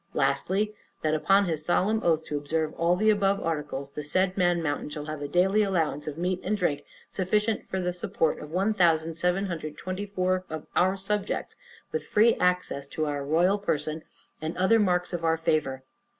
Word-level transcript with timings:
Lastly, 0.15 0.73
That, 1.03 1.13
upon 1.13 1.45
his 1.45 1.63
solemn 1.63 2.01
oath 2.03 2.25
to 2.25 2.35
observe 2.35 2.73
all 2.73 2.95
the 2.95 3.11
above 3.11 3.39
articles, 3.39 3.91
the 3.91 4.03
said 4.03 4.35
Man 4.35 4.63
Mountain 4.63 4.89
shall 4.89 5.05
have 5.05 5.21
a 5.21 5.27
daily 5.27 5.61
allowance 5.61 6.07
of 6.07 6.17
meat 6.17 6.39
and 6.43 6.57
drink 6.57 6.83
sufficient 7.11 7.67
for 7.67 7.79
the 7.79 7.93
support 7.93 8.39
of 8.39 8.49
1724 8.49 10.45
of 10.49 10.65
our 10.75 10.97
subjects, 10.97 11.55
with 11.91 12.07
free 12.07 12.33
access 12.37 12.87
to 12.87 13.05
our 13.05 13.23
royal 13.23 13.59
person, 13.59 14.01
and 14.41 14.57
other 14.57 14.79
marks 14.79 15.13
of 15.13 15.23
our 15.23 15.37
favor. 15.37 15.83